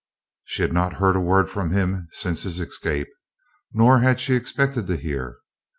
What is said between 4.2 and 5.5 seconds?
expected to hear.